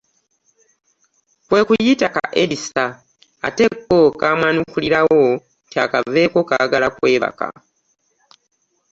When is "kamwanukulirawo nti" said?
4.19-5.77